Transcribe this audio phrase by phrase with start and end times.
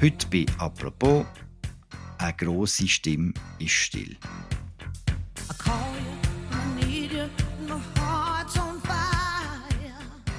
[0.00, 1.26] Heute bei «Apropos»
[2.18, 4.16] eine grosse Stimme ist still.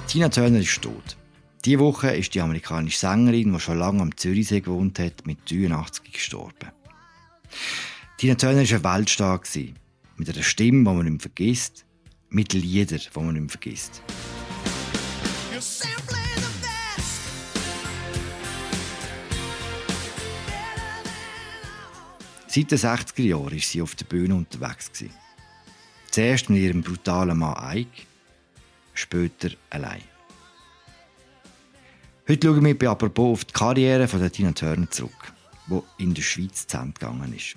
[0.08, 1.18] Tina Turner ist tot.
[1.66, 6.10] Diese Woche ist die amerikanische Sängerin, die schon lange am Zürichsee gewohnt hat, mit 83
[6.10, 6.70] gestorben.
[8.16, 9.42] Tina Turner war ein Weltstar.
[10.16, 11.84] Mit einer Stimme, die man nicht vergisst,
[12.30, 14.02] mit Liedern, die man nicht vergisst.
[22.52, 24.90] Seit den 60er Jahren war sie auf der Bühne unterwegs.
[26.10, 28.02] Zuerst mit ihrem brutalen Mann Ike,
[28.92, 30.02] später allein.
[32.26, 35.32] Heute schauen wir apropos auf die Karriere von der Tina Turner zurück,
[35.68, 37.54] die in der Schweiz zu Ende gegangen ist.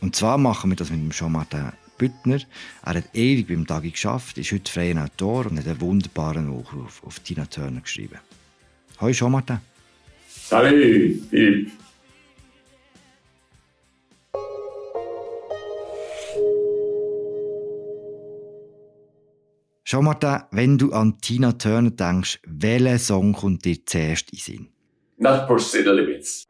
[0.00, 2.40] Und zwar machen wir das mit dem Jean-Martin Büttner.
[2.86, 7.04] Er hat ewig beim Tagi geschafft, ist heute freier Autor und hat einen wunderbaren Nachruf
[7.04, 8.18] auf Tina Turner geschrieben.
[8.98, 9.58] Hallo Jean-Martin.
[10.26, 11.70] Salut, Philipp.
[19.92, 24.68] Schau Martin, wenn du an Tina Turner denkst, welcher Song kommt dir zuerst in Sinn?
[25.18, 26.48] Not push the limits.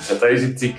[0.00, 0.74] Es hat 73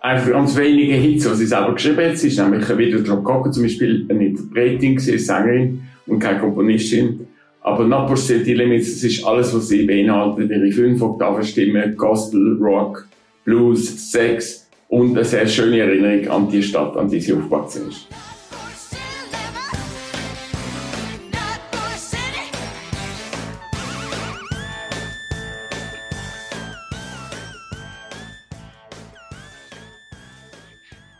[0.00, 2.16] einfach ganz wenige Hits, die sie selber geschrieben hat.
[2.16, 7.26] Sie ist nämlich wieder Cocker zum Beispiel eine Interpretin, eine Sängerin und keine Komponistin.
[7.60, 10.50] Aber Not push the limits, das ist alles, was sie beinhaltet.
[10.50, 13.06] Ihre fünf Oktaven Gospel, Rock,
[13.44, 18.08] Blues, Sex, und eine sehr schöne Erinnerung an die Stadt, an die sie aufgewachsen ist.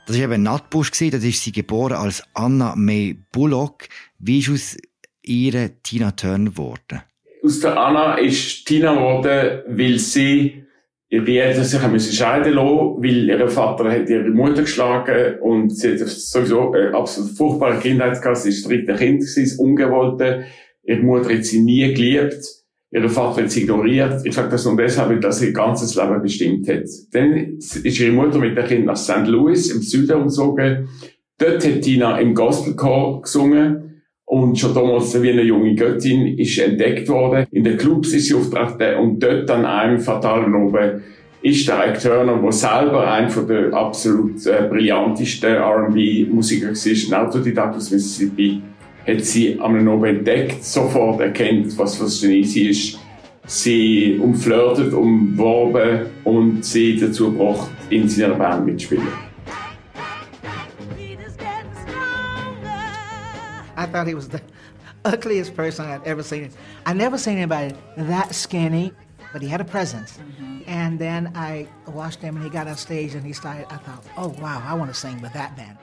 [0.07, 3.89] Das war eben Nutbusch, das ist sie geboren als Anna May Bullock.
[4.21, 4.77] Wie ist aus
[5.23, 7.03] ihr Tina Turner geworden?
[7.43, 10.66] Aus der Anna ist Tina geworden, weil sie
[11.17, 15.77] ihre Eltern sich haben müssen scheiden lassen, weil ihr Vater hat ihre Mutter geschlagen und
[15.77, 18.39] sie hat sowieso eine absolut furchtbare Kindheit gehabt.
[18.39, 20.45] Sie war dritte Kind, das ungewollte.
[20.85, 22.45] Ihre Mutter hat sie nie geliebt.
[22.91, 24.25] Ihr Vater hat sie ignoriert.
[24.25, 26.85] Ich sage das nur deshalb, weil das ihr ganzes Leben bestimmt hat.
[27.13, 29.27] Dann ist ihre Mutter mit dem Kind nach St.
[29.27, 30.89] Louis im Süden umgezogen.
[31.39, 33.96] Dort hat Tina im Gospelchor gesungen.
[34.37, 37.47] Und schon damals wie eine junge Göttin ist entdeckt worden.
[37.53, 41.03] In den Clubs ist sie aufgetreten und dort an einem fatalen oben
[41.41, 47.77] ist der Ike Turner, der selber einer der absolut äh, brillantesten R&B-Musiker war, ein Autodidakt
[47.77, 48.61] aus Mississippi,
[49.07, 52.99] hat sie am Oben entdeckt, sofort erkennt, was für sie ist,
[53.47, 59.26] sie umflirtet, umworben und sie dazu gebracht, in seiner Band mitzuspielen.
[63.87, 64.43] I thought he was the
[65.05, 66.51] ugliest person I'd ever seen.
[66.85, 68.93] I never seen anybody that skinny,
[69.33, 70.19] but he had a presence.
[70.19, 70.63] Mm-hmm.
[70.67, 74.05] And then I watched him and he got on stage and he started, I thought,
[74.17, 75.79] oh wow, I want to sing with that band.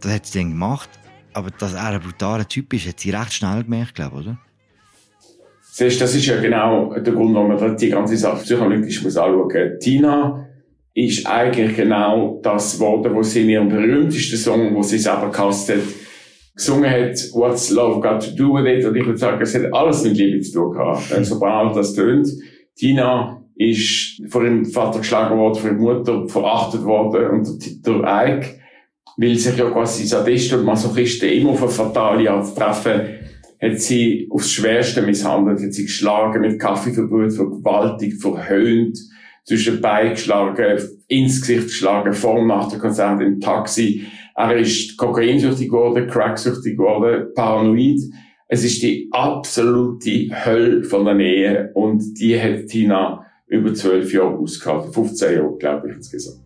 [0.00, 0.90] Das hat sie dann gemacht,
[1.32, 4.38] aber dass er ein brutaler Typ ist, hat sie recht schnell gemerkt, glaube ich, oder?
[5.62, 9.48] Siehst, das ist ja genau der Grund, warum man die ganze Sache psychoanalytisch muss anschauen
[9.48, 9.80] muss.
[9.80, 10.46] Tina
[10.92, 15.68] ist eigentlich genau das Wort, was sie in ihrem berühmtesten Song, wo sie selber gehasst
[15.70, 15.80] hat,
[16.54, 18.84] gesungen hat, What's Love Got to Do with It?
[18.84, 21.02] Und ich würde sagen, es hat alles mit Liebe zu tun gehabt.
[21.24, 22.28] So banal das tönt.
[22.76, 27.94] Tina ist von ihrem Vater geschlagen worden, von ihrer Mutter verachtet worden und der
[28.26, 28.60] Ike,
[29.16, 33.00] weil sich ja quasi Sadisten und Masochisten immer auf eine fatale Art treffen,
[33.62, 38.98] hat sie aufs Schwerste misshandelt, hat sie geschlagen, mit Kaffee verbrüht, vergewaltigt, verhöhnt,
[39.44, 44.06] zwischen Beinen geschlagen, ins Gesicht geschlagen, vor und nach der Konzert im Taxi.
[44.36, 48.00] Er ist kokainsüchtig geworden, cracksüchtig geworden, paranoid.
[48.48, 54.36] Es ist die absolute Hölle von der Nähe und die hat Tina über zwölf Jahre
[54.36, 54.92] ausgehalten.
[54.92, 56.40] 15 Jahre, glaube ich, insgesamt.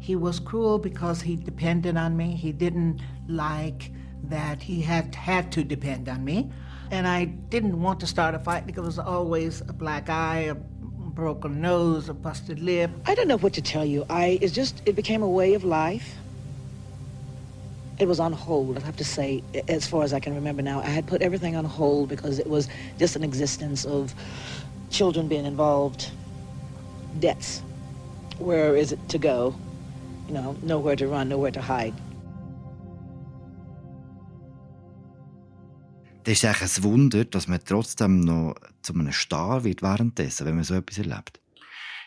[0.00, 2.34] He was cruel because he depended on me.
[2.34, 3.92] He didn't like
[4.28, 6.50] that he had had to depend on me.
[6.90, 10.50] And I didn't want to start a fight because there was always a black eye,
[10.50, 10.56] a
[11.20, 12.90] broken nose, a busted lip.
[13.04, 14.06] I don't know what to tell you.
[14.08, 16.16] I it's just it became a way of life.
[17.98, 20.80] It was on hold, I have to say, as far as I can remember now.
[20.80, 24.14] I had put everything on hold because it was just an existence of
[24.88, 26.10] children being involved,
[27.18, 27.60] debts.
[28.38, 29.54] Where is it to go?
[30.26, 31.92] You know, nowhere to run, nowhere to hide.
[36.24, 40.56] Das ist eigentlich ein Wunder, dass man trotzdem noch zu einem Star wird währenddessen, wenn
[40.56, 41.40] man so etwas erlebt.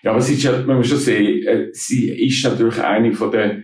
[0.03, 3.31] Ja, aber sie ist ja, man muss schon sehen, äh, sie ist natürlich eine von
[3.31, 3.61] der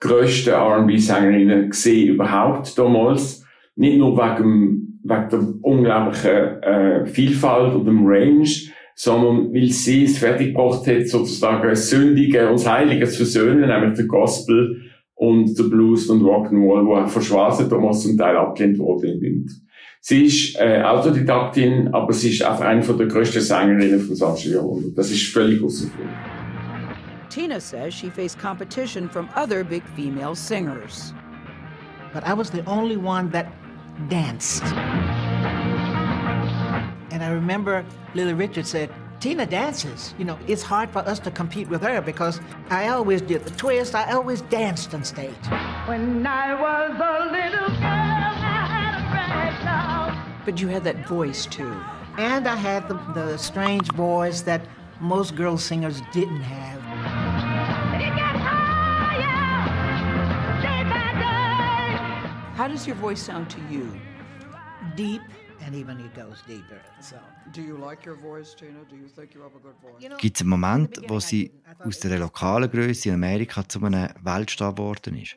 [0.00, 3.44] grössten R&B-Sängerinnen gesehen überhaupt damals.
[3.76, 8.48] Nicht nur wegen, wegen der unglaublichen äh, Vielfalt und dem Range,
[8.94, 13.96] sondern weil sie es fertiggebracht hat, sozusagen das Sündige und das Heilige zu versöhnen, nämlich
[13.96, 14.80] der Gospel
[15.14, 19.08] und der Blues und Rock'n'Roll, wo auch von schwarzen Thomas zum Teil abgelehnt wurde
[20.06, 24.52] Sie ist äh, Autodidaktin, aber sie ist auch eine der größten Sängerinnen vom 20.
[24.52, 24.98] Jahrhundert.
[24.98, 25.86] Das ist völlig außer
[27.30, 31.14] Tina says she faced competition from other big female singers.
[32.12, 33.46] But I was the only one that
[34.10, 34.62] danced.
[37.10, 37.82] And I remember
[38.14, 38.90] Lily Richards said,
[39.20, 40.14] Tina dances.
[40.18, 43.52] You know, it's hard for us to compete with her because I always did the
[43.52, 43.94] twist.
[43.94, 45.32] I always danced on stage.
[45.86, 48.13] When I was a little girl,
[50.44, 51.74] But you had that voice too.
[52.18, 54.60] And I had the, the strange voice that
[55.00, 56.80] most girl singers didn't have.
[62.56, 63.90] How does your voice sound to you?
[64.96, 65.22] Deep
[65.66, 66.80] and even it goes deeper.
[67.00, 67.16] So.
[67.52, 68.84] Do you like your voice, Tina?
[68.88, 70.20] Do you think you have a good voice?
[70.20, 74.72] Gibt es einen Moment, wo sie aus der lokalen Größe in Amerika zu einem Weltstar
[74.72, 75.36] geworden ist?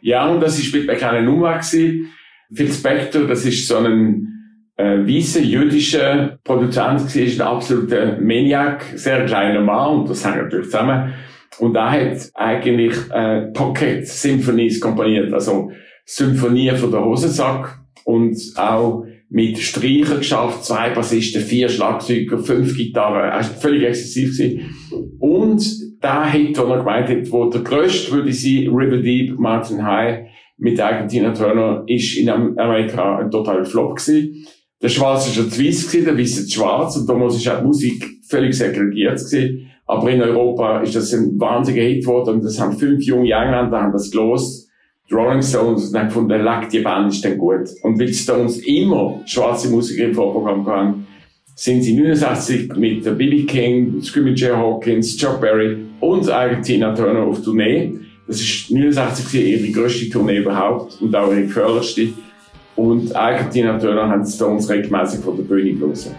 [0.00, 1.58] Ja, und das war mit einer kleinen Nummer.
[1.58, 2.12] Gewesen.
[2.52, 4.28] Phil Spector, das ist so ein
[4.76, 10.66] äh, weißer jüdischer Produzent gewesen, ein absoluter Maniac, sehr kleiner Mann, und das hängt natürlich
[10.66, 11.12] zusammen.
[11.58, 15.70] Und er hat eigentlich äh, Pocket Symphonies komponiert, also
[16.04, 23.30] Symphonie von der Hosensack und auch mit Streicher geschafft, zwei Bassisten, vier Schlagzeuger, fünf Gitarren,
[23.30, 24.74] war völlig exzessiv gewesen.
[25.18, 25.62] Und
[26.00, 30.27] da hat, wo er gemeint hat, wo der grösste würde sein, River Deep, Martin High,
[30.58, 34.46] mit Tina Turner, ist in Amerika ein totaler Flop gewesen.
[34.82, 38.04] Der Schwarze ist ja weiß gewesen, der Weiße ist schwarz, und damals ist auch Musik
[38.28, 39.70] völlig segregiert gewesen.
[39.86, 43.80] Aber in Europa ist das ein wahnsinniger Hit geworden, und das haben fünf junge Engländer
[43.80, 44.68] haben das gelost
[45.08, 47.68] die Rolling Stones dann gefunden, leck, die Band ist dann gut.
[47.82, 51.06] Und weil Stones immer schwarze Musiker im Vorprogramm hatten,
[51.54, 53.44] sind sie 69 mit der B.B.
[53.44, 57.94] King, Screaming Jay Hawkins, Chuck Berry und eigentlich Tina Turner auf Tournee.
[58.28, 62.10] Das ist 69 ihre grösste Tournee überhaupt und auch ihre gefährlichste.
[62.76, 66.14] Und eigentlich Tina Turner haben die Stones regelmäßig von der Bühne gelesen.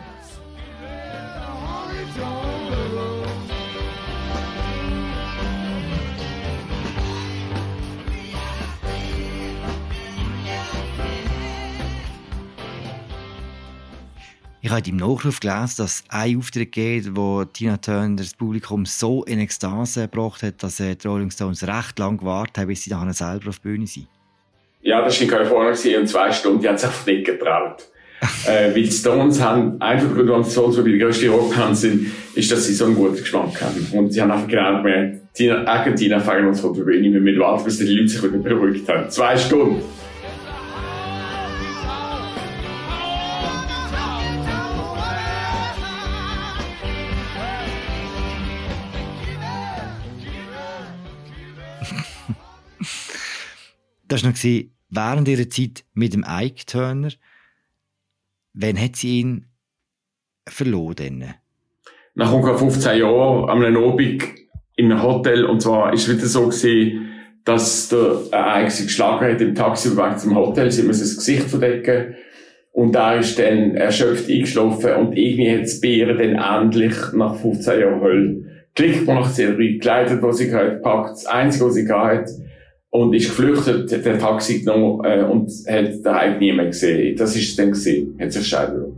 [14.70, 19.24] Ich habe im Nachruf gelesen, dass ein Auftritt geht, wo Tina Turner das Publikum so
[19.24, 23.12] in Ekstase gebracht hat, dass die Rolling Stones recht lang gewartet haben, bis sie dann
[23.12, 24.06] selber auf der Bühne sind.
[24.84, 27.84] Ja, das war in Kalifornien und zwei Stunden, die haben sich nicht getraut.
[28.48, 32.52] äh, weil die Stones haben, einfach Grund, die Stones so die grösste Rockband sind, ist,
[32.52, 33.88] dass sie so einen guten Geschmack haben.
[33.94, 37.40] Und sie haben einfach genau gemerkt, Tina, Argentina fangen uns von der Bühne, wir müssen
[37.40, 39.10] warten, bis die Leute sich wieder beruhigt haben.
[39.10, 39.82] Zwei Stunden.
[54.10, 54.38] Das war noch
[54.90, 57.10] während ihrer Zeit mit dem Ike Turner.
[58.54, 59.46] Wann hat sie ihn
[60.48, 61.36] verloren?
[62.16, 64.24] Nach ungefähr 15 Jahren, an einem Abend
[64.76, 65.46] in einem Hotel.
[65.46, 67.08] Und zwar war es wieder so gewesen,
[67.46, 70.72] dass der Ike sie geschlagen hat im Taxi zum Hotel.
[70.72, 72.16] Sie musste das Gesicht verdecken.
[72.72, 77.80] Und da ist dann erschöpft eingeschlafen und irgendwie hat das Bier dann endlich nach 15
[77.80, 81.12] Jahren Hölle Klick gemacht, sie hat gekleidet, was sie gepackt.
[81.12, 82.30] Das Einzige, was sie gehabt hat,
[82.92, 87.16] und ist geflüchtet, hat den Taxi genommen äh, und hat daheim niemand gesehen.
[87.18, 88.96] Das ist es dann gesehen, hat sich scheiden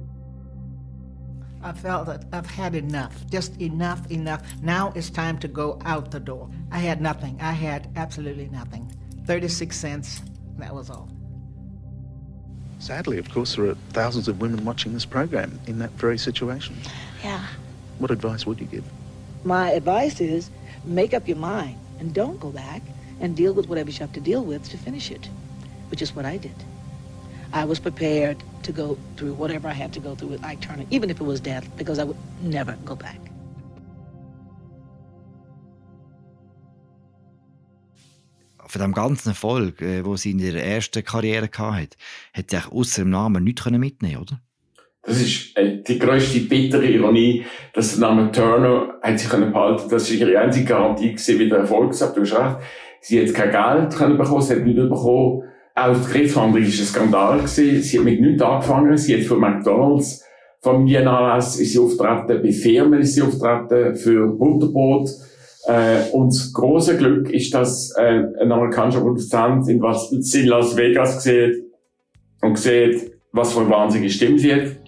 [1.63, 4.41] I felt that I've had enough, just enough, enough.
[4.63, 6.49] Now it's time to go out the door.
[6.71, 7.39] I had nothing.
[7.39, 8.91] I had absolutely nothing.
[9.27, 10.21] 36 cents,
[10.57, 11.07] that was all.
[12.79, 16.75] Sadly, of course, there are thousands of women watching this program in that very situation.
[17.23, 17.45] Yeah.
[17.99, 18.83] What advice would you give?
[19.43, 20.49] My advice is
[20.83, 22.81] make up your mind and don't go back.
[23.21, 25.29] And deal with whatever you have to deal with to finish it,
[25.89, 26.55] which is what I did.
[27.53, 30.85] I was prepared to go through whatever I had to go through with Ike Turner,
[30.89, 33.19] even if it was death, because I would never go back.
[38.67, 41.97] Von dem ganzen Erfolg, äh, wo sie in ihrer ersten Karriere hatte,
[42.33, 44.41] hat sie außer dem Namen nichts mitnehmen oder?
[45.03, 47.43] Das ist äh, die grösste bittere Ironie,
[47.73, 49.83] dass der Name Turner hat sich behalten konnte.
[49.89, 52.17] Das war ihre einzige Garantie gewesen, wie der Erfolg gesagt.
[52.17, 52.57] Du hast recht.
[53.01, 55.43] Sie hat kein Geld können bekommen, sie hat nichts bekommen.
[55.73, 57.37] Auch die Krebsbehandlung war ein Skandal.
[57.39, 57.81] Gewesen.
[57.81, 58.97] Sie hat mit nichts angefangen.
[58.97, 60.23] Sie hat für McDonalds
[60.61, 65.09] Familienanlass ist sie auftreten, bei Firmen ist sie auftreten, für Butterbrot.
[65.65, 70.77] Äh, und das große Glück ist, dass äh, ein amerikanischer Produzent in, was, in Las
[70.77, 71.71] Vegas gesehen
[72.41, 74.80] und sieht, was für eine wahnsinnige Stimme sie hat.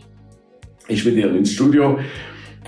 [0.88, 1.98] Ist ihr ins Studio.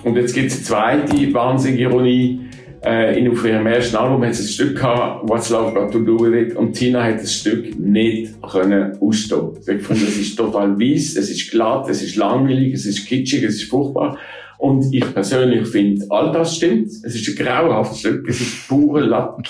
[0.03, 2.41] Und jetzt gibt es eine zweite wahnsinnige Ironie.
[2.85, 5.99] Äh, in auf ihrem ersten Album hat sie ein Stück gehabt, What's Love Got to
[5.99, 9.59] Do With It, und Tina hat das Stück nicht können ausstehen.
[9.59, 13.43] Sie hat es ist total weiss, es ist glatt, es ist langweilig, es ist kitschig,
[13.43, 14.19] es ist furchtbar.
[14.59, 16.87] Und ich persönlich finde, all das stimmt.
[16.87, 19.43] Es ist ein grauenhaftes Stück, es ist pure Lack,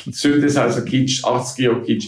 [0.56, 2.08] also Kitsch, 80 Jahre Kitsch.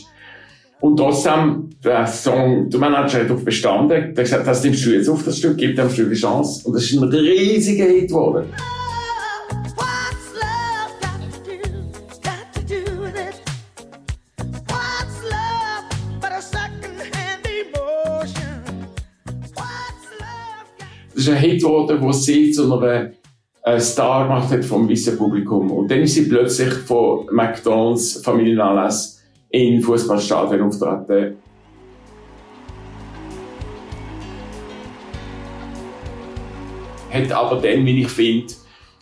[0.79, 4.91] Und trotzdem, der Song, der Manager hat darauf bestanden, der hat gesagt, das nimmst du
[4.91, 6.67] jetzt auf, das Stück, gib dem Stück eine Chance.
[6.67, 8.45] Und das ist ein riesiger Hit geworden.
[21.15, 23.11] Das ist ein Hit geworden, der sie zu einer
[23.63, 25.71] äh, Star gemacht hat vom weißen Publikum.
[25.71, 29.16] Und dann ist sie plötzlich von McDonalds Familienanlass
[29.49, 31.37] in Fußballstadien auftreten.
[37.09, 38.53] Hat aber dann, wie ich finde,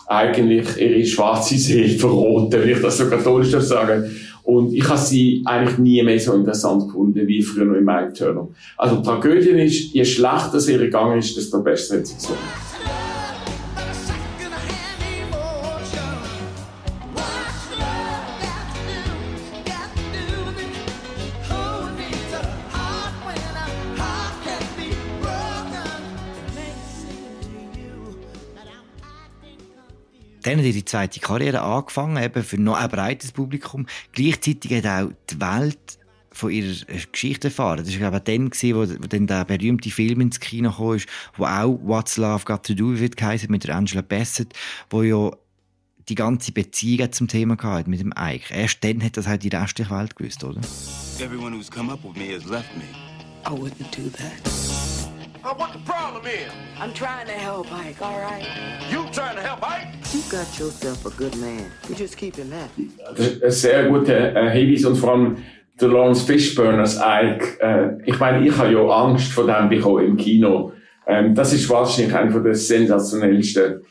[0.08, 4.06] eigentlich ihre schwarze Seele verroten, wenn ich das so katholisch sagen.
[4.44, 8.14] Und ich habe sie eigentlich nie mehr so interessant gefunden wie früher noch im Mike
[8.14, 8.48] Turner.
[8.78, 12.65] Also die Tragödie ist, je schlechter es ihr gegangen ist, desto besser hat sie gesungen.
[30.46, 33.88] Dann hat ihre zweite Karriere angefangen, eben für noch ein breites Publikum.
[34.12, 35.98] Gleichzeitig hat auch die Welt
[36.32, 36.76] von ihrer
[37.12, 37.80] Geschichte erfahren.
[37.80, 41.00] Das war, glaube ich, dann, gewesen, wo, wo dann der berühmte Film ins Kino kam,
[41.38, 44.54] wo auch What's Love Got to Do With It geheißen, mit der Angela Bassett,
[44.92, 45.32] wo ja
[46.10, 48.54] die ganze Beziehung zum Thema gehabt mit dem Ike.
[48.54, 50.62] Erst dann hat das halt die restliche Welt gewusst, oder?
[51.20, 52.84] Everyone who's come up with me has left me.
[53.48, 55.05] I wouldn't do that.
[55.46, 56.52] Uh, what the problem is?
[56.80, 58.48] I'm trying to help Ike, all right?
[58.90, 59.90] You trying to help Ike?
[60.12, 61.70] You got yourself a good man.
[61.88, 62.90] You just keep him happy.
[63.44, 65.38] Ein sehr guter äh, Hinweis und vor allem
[65.80, 67.60] der Lawrence Fishburne als Ike.
[67.62, 70.72] Äh, ich meine, ich habe ja Angst vor dem bekommen im Kino.
[71.06, 73.82] Ähm, das ist wahrscheinlich einer der sensationellsten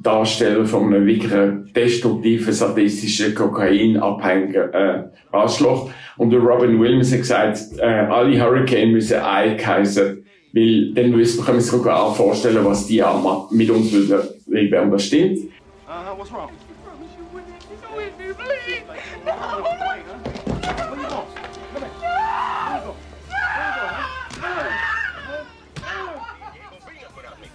[0.00, 1.32] Darsteller von einem wirklich
[1.74, 5.90] destruktiven, sadistischen, kokainabhängigen äh, Arschloch.
[6.18, 10.23] Und der Robin Williams hat gesagt, äh, alle Hurricane müssen Ike heißen.
[10.54, 15.04] Weil dann müssen wir uns auch vorstellen, was die auch mit uns würden, und das
[15.04, 15.50] stimmt.
[15.86, 16.48] Uh, what's wrong?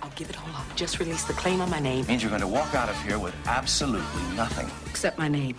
[0.02, 0.66] I'll give it all up.
[0.76, 2.06] Just release the claim on my name.
[2.06, 4.70] Means you're going to walk out of here with absolutely nothing.
[4.90, 5.56] Except my name.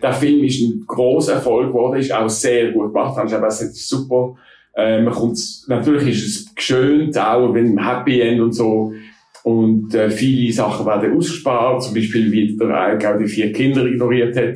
[0.00, 3.16] Der Film ist ein großer Erfolg geworden, ist auch sehr gut gemacht.
[3.16, 4.36] Haben es ist super.
[4.74, 8.92] Äh, man kommt, natürlich ist es geschönt, auch einem Happy End und so.
[9.44, 13.84] Und äh, viele Sachen werden ausgespart, zum Beispiel wie der Eik auch die vier Kinder
[13.84, 14.54] ignoriert hat.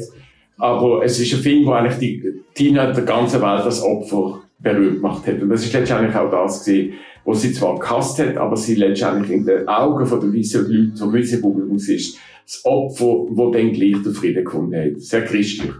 [0.58, 4.96] Aber es ist ein Film, wo eigentlich die Tina der ganzen Welt als Opfer berühmt
[4.96, 5.42] gemacht hat.
[5.42, 6.94] Und das ist letztendlich auch das gewesen,
[7.26, 11.12] wo sie zwar gehasst hat, aber sie letztendlich in den Augen der weißen Leute, vom
[11.12, 15.00] weißen Publikum ist, das Opfer, das dann gleich den Frieden gefunden hat.
[15.02, 15.72] Sehr christlich.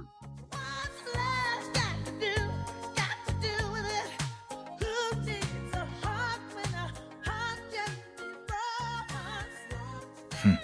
[10.42, 10.58] Hm.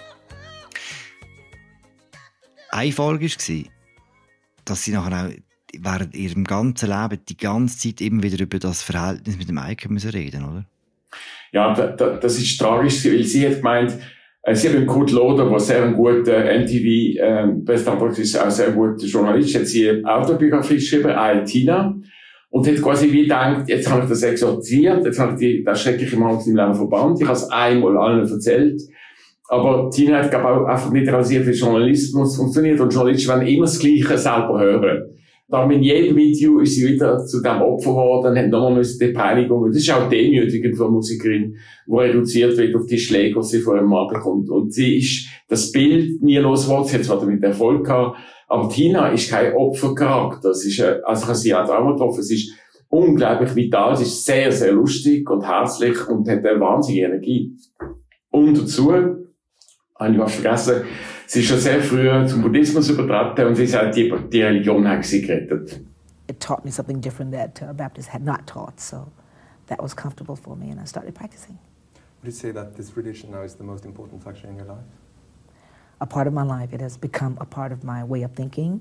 [2.71, 3.63] Eine Folge war,
[4.65, 5.33] dass sie nachher auch
[5.79, 9.89] während ihrem ganzen Leben die ganze Zeit immer wieder über das Verhältnis mit dem Ike
[9.89, 10.65] müssen reden, oder?
[11.53, 13.95] Ja, das ist tragisch, weil sie hat gemeint,
[14.41, 18.71] äh, sie haben Kurt Loder, der sehr ein guter MTV, ähm, Best ist, auch sehr
[18.71, 21.95] guter Journalist, hat sie eine Autobiografie geschrieben, I, Tina.
[22.49, 25.81] Und hat quasi wie gedacht, jetzt habe ich das exorziert, jetzt habe ich die, das
[25.81, 28.81] schreckliche Mal aus meinem Leben verbannt, ich habe es einmal allen erzählt.
[29.47, 32.79] Aber Tina hat, glaube ich, auch einfach nicht realisiert, wie Journalismus funktioniert.
[32.79, 35.03] Und Journalisten wollen immer das Gleiche selber hören.
[35.49, 39.67] Darum in jedem Video ist sie wieder zu dem Opfer geworden, hat nochmal die Peinigung.
[39.67, 43.59] Das ist auch demütigend für eine Musikerin, die reduziert wird auf die Schläge, die sie
[43.59, 44.49] vor einem Mann bekommt.
[44.49, 46.87] Und sie ist das Bild nie losgeworden.
[46.87, 50.53] Sie hat zwar damit Erfolg gehabt, aber Tina ist kein Opfercharakter.
[50.53, 52.23] Sie ist, also ich habe sie auch mal getroffen.
[52.23, 52.53] Sie ist
[52.87, 53.97] unglaublich vital.
[53.97, 57.57] Sie ist sehr, sehr lustig und herzlich und hat eine wahnsinnige Energie.
[58.31, 60.83] Und dazu, habe ich was vergessen,
[61.27, 65.05] Sie ist schon sehr früh zum Buddhismus übertreten und sie sagt, die, die Religion hat
[65.05, 65.81] sie gerettet.
[66.27, 69.11] It taught me something different that uh, Baptists had not taught, so
[69.67, 71.57] that was comfortable for me and I started practicing.
[72.21, 74.85] Would you say that this religion now is the most important factor in your life?
[75.99, 76.73] A part of my life.
[76.73, 78.79] It has become a part of my way of thinking,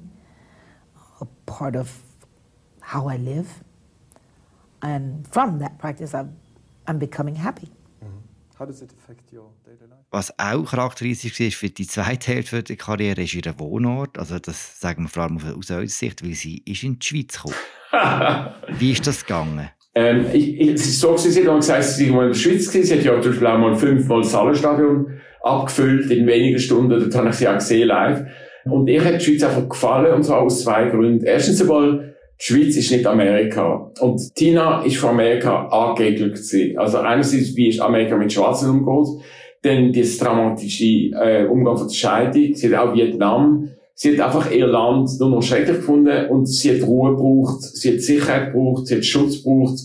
[1.21, 2.03] a part of
[2.81, 3.65] how I live.
[4.81, 6.37] And from that practice, I'm,
[6.87, 7.71] I'm becoming happy.
[10.11, 14.19] Was auch charakteristisch ist für die zweite Hälfte der Karriere, ist ihr Wohnort.
[14.19, 17.35] Also das sagen wir vor allem aus unserer Sicht, weil sie ist in die Schweiz
[17.35, 17.55] gekommen.
[18.79, 19.71] Wie ist das gegangen?
[19.95, 22.87] Ähm, ich, ich, es ist so, sie hat gesagt, sie war in der Schweiz gewesen.
[22.87, 26.99] Sie hat ja zum Beispiel auch mal fünfmal das Hallenstadion abgefüllt in wenigen Stunden.
[26.99, 28.25] Dort habe ich sie auch gesehen live.
[28.65, 31.25] Und ihr hat die Schweiz einfach gefallen, und zwar aus zwei Gründen.
[31.25, 33.93] Erstens einmal, die Schweiz ist nicht Amerika.
[34.01, 36.77] Und Tina ist von Amerika angegelt gewesen.
[36.77, 39.23] Also einerseits, wie ist Amerika mit Schwarzen umgeht,
[39.63, 44.51] dann das dramatische äh, Umgang von der Scheidung, sie hat auch Vietnam, sie hat einfach
[44.51, 48.89] ihr Land nur noch schrecklich gefunden und sie hat Ruhe gebraucht, sie hat Sicherheit gebraucht,
[48.89, 49.79] sie hat Schutz gebraucht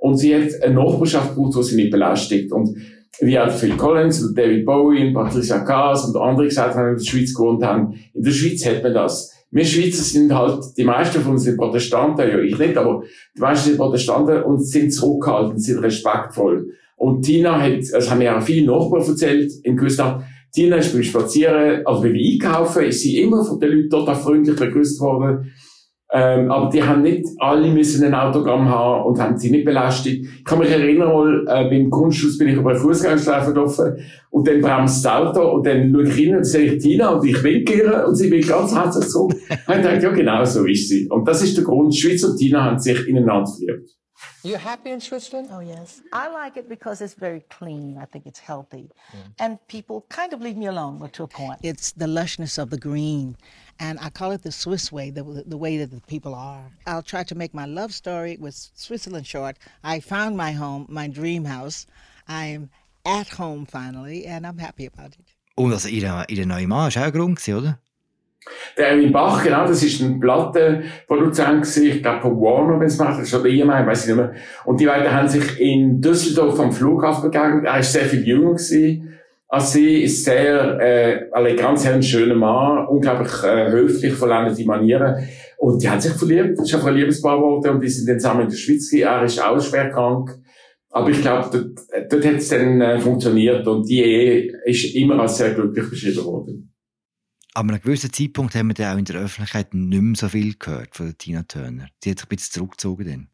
[0.00, 2.50] und sie hat eine Nachbarschaft gebraucht, die sie nicht belästigt.
[2.50, 2.76] Und
[3.20, 6.90] wie auch Phil Collins und David Bowie und Patricia Kaas und andere gesagt haben, die
[6.90, 9.29] in der Schweiz gewohnt haben, in der Schweiz hat man das.
[9.52, 13.02] Wir Schweizer sind halt, die meisten von uns sind Protestanten, ja, ich nicht, aber
[13.36, 16.70] die meisten sind Protestanten und sind zurückhaltend, sind respektvoll.
[16.96, 21.02] Und Tina hat, das haben mir auch viele Nachbarn erzählt, in Küstenstadt, Tina ist beim
[21.02, 25.52] Spazieren, also beim Einkaufen, ist sie immer von den Leuten total freundlich begrüßt worden.
[26.12, 30.26] Ähm, aber die haben nicht alle müssen ein Autogramm haben und haben sie nicht belästigt.
[30.38, 33.96] Ich kann mich erinnern, mal, äh, beim Kunsthaus bin ich über einen Fußgängerstreifen gelaufen
[34.30, 37.24] und dann bremst das Auto und dann schaue ich hin und sehe ich Tina und
[37.24, 39.34] ich winke ihr und sie will ganz herzlich zurück.
[39.68, 41.08] und ich dachte, ja genau so ist sie.
[41.08, 43.99] Und das ist der Grund, Schweiz und Tina haben sich ineinander verliebt.
[44.42, 45.48] You happy in Switzerland?
[45.52, 46.00] Oh, yes.
[46.12, 47.98] I like it because it's very clean.
[47.98, 48.90] I think it's healthy.
[49.12, 49.32] Mm.
[49.38, 51.60] And people kind of leave me alone well, to a point.
[51.62, 53.36] It's the lushness of the green.
[53.78, 56.64] And I call it the Swiss way, the, the way that the people are.
[56.86, 59.58] I'll try to make my love story with Switzerland short.
[59.84, 61.86] I found my home, my dream house.
[62.28, 62.70] I'm
[63.04, 65.34] at home finally, and I'm happy about it.
[65.56, 67.78] Und also ihr, ihr neuer Mann war auch ein Grund, gewesen, oder?
[68.76, 72.98] Der Erwin Bach, genau, das ist ein Plattenproduzent gewesen, ich glaube von Warner, wenn es
[72.98, 74.32] macht, das ist schon der EMI, weiß ich nicht mehr.
[74.64, 77.66] Und die beiden haben sich in Düsseldorf am Flughafen begegnet.
[77.66, 79.10] Er ist sehr viel jünger gewesen
[79.50, 85.28] als sie, ist sehr, äh, alle ganz ein schöner Mann, unglaublich äh, höflich, vollendete Manieren.
[85.58, 88.20] Und die haben sich verliebt, das ist einfach ein Liebespaar geworden und die sind dann
[88.20, 89.08] zusammen in der Schweiz gewesen.
[89.08, 90.38] Er ist auch schwer krank.
[90.90, 95.18] Aber ich glaube, dort, dort hat es dann äh, funktioniert und die Ehe ist immer
[95.18, 96.69] als sehr glücklich beschrieben worden.
[97.54, 100.28] Aber an einem gewissen Zeitpunkt haben wir dann auch in der Öffentlichkeit nicht mehr so
[100.28, 101.88] viel gehört von Tina Turner.
[102.02, 103.28] Sie hat sich ein bisschen zurückgezogen dann.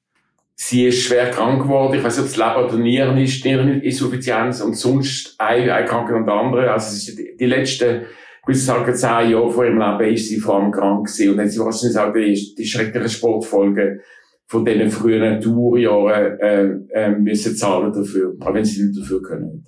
[0.59, 1.99] Sie ist schwer krank geworden.
[1.99, 6.17] Ich weiß nicht, ob es Leber oder Nieren ist, Niereninsuffizienz und sonst eine, eine Krankheit
[6.17, 6.73] und der andere.
[6.73, 8.07] Also es ist die, die letzten,
[8.41, 11.31] ich würde sagen, zehn Jahre vor ihrem Leben ist sie vor allem krank gewesen.
[11.31, 14.01] Und dann hat sie wahrscheinlich auch die, die schrecklichen Sportfolgen
[14.47, 16.63] von diesen früheren Tourjahren äh,
[16.95, 18.35] äh, müssen zahlen dafür.
[18.41, 19.67] Auch wenn sie nicht dafür können.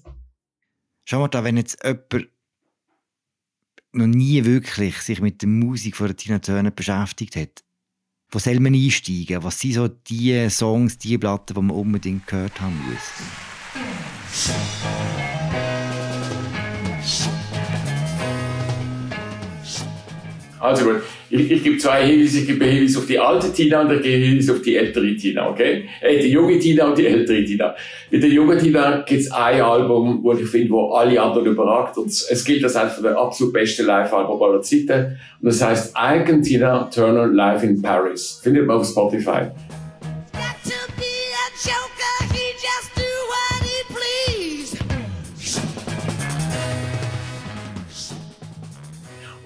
[1.05, 2.29] Schau mal da, wenn jetzt jemand
[3.93, 7.65] noch nie wirklich sich mit der Musik von Tina Turner beschäftigt hat,
[8.31, 9.43] wo soll man einsteigen?
[9.43, 13.13] Was sind so die Songs, die Platten, die man unbedingt gehört haben muss?
[20.61, 22.41] Also gut, ich, ich gebe zwei Hinweise.
[22.41, 25.51] Ich gebe Hinweis auf die alte Tina und ich gebe Hinweis auf die ältere Tina,
[25.51, 25.85] okay?
[26.01, 27.75] Äh, die junge Tina und die ältere Tina.
[28.11, 31.99] Mit der jungen Tina gibt es ein Album, wo ich finde, wo alle anderen überragt.
[31.99, 35.19] Und es gilt als eines der absolut besten Live-Album aller Zeiten.
[35.41, 38.41] Und das heißt Icon Tina Turner Live in Paris.
[38.43, 39.49] Findet man auf Spotify.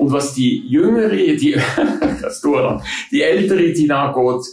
[0.03, 1.37] Und was die jüngere, die,
[3.13, 4.47] die ältere Tina geht,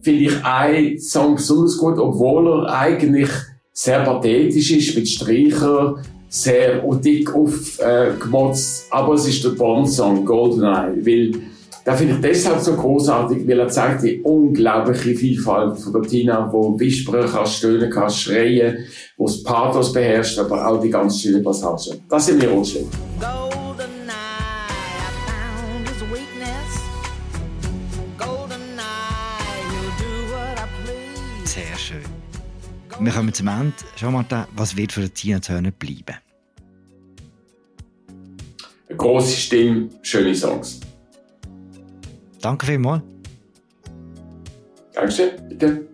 [0.00, 3.28] finde ich ein Song besonders gut, obwohl er eigentlich
[3.72, 5.96] sehr pathetisch ist, mit Streicher,
[6.28, 11.32] sehr dick aufgemotzt, äh, aber es ist der Bond-Song, Goldeneye, weil,
[11.84, 16.48] da finde ich deshalb so großartig, weil er zeigt die unglaubliche Vielfalt von der Tina,
[16.52, 18.76] wo wispern kannst, stöhnen kannst, schreien,
[19.16, 22.02] wo das Pathos beherrscht, aber auch die ganz schönen Passagen.
[22.08, 22.86] Das sind mir auch schön.
[33.00, 33.72] Wir kommen zum Ende.
[34.28, 36.16] Da, was wird für Tina Turner bleiben?
[38.88, 40.80] Eine grosse Stimme, schöne Songs.
[42.40, 43.02] Danke vielmals.
[44.92, 45.88] Dankeschön, bitte.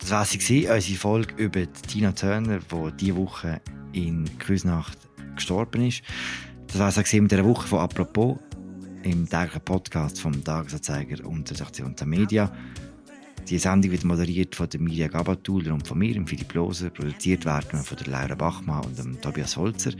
[0.00, 3.60] Das war sie, unsere Folge über Tina Turner, die diese Woche
[3.92, 4.98] in Küsnacht
[5.34, 6.02] gestorben ist.
[6.66, 8.38] Das war es mit dieser Woche von «Apropos»
[9.02, 12.50] im täglichen Podcast vom Tagesanzeiger und der Sektion der Media.
[13.48, 16.88] Die Sendung wird moderiert von der Mirja Gabatuller und von mir, Philipp Loser.
[16.88, 19.92] Produziert werden von der Laura Bachmann und dem Tobias Holzer.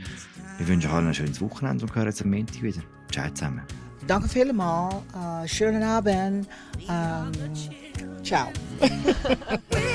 [0.57, 2.81] Wir wünschen allen ein schönes Wochenende und hören uns am Montag wieder.
[3.11, 3.61] Ciao zusammen.
[4.07, 4.95] Danke vielmals.
[5.13, 6.47] Uh, schönen Abend.
[6.87, 8.51] Um, ciao.